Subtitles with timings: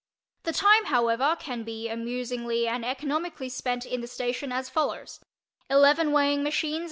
[0.45, 5.19] The time, however, can be amusingly and economically spent in the station as follows:
[5.69, 6.79] 11 weighing machines @.